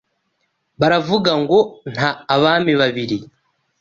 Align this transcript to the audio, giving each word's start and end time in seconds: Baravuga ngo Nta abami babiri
Baravuga 0.79 1.31
ngo 1.41 1.59
Nta 1.93 2.09
abami 2.35 2.73
babiri 2.81 3.17